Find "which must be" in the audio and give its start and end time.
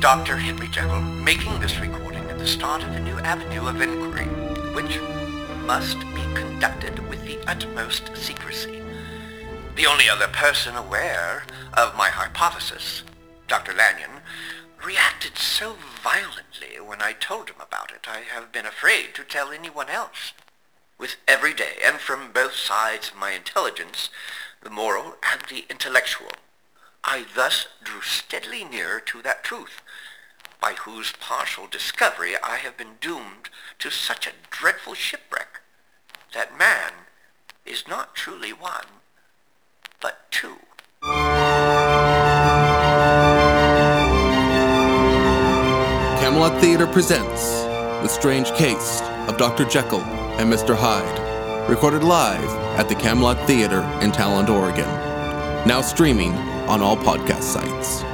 4.74-6.22